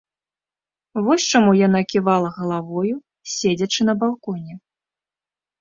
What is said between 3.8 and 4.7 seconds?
на балконе.